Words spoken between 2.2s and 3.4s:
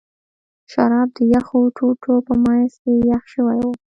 په منځ کې یخ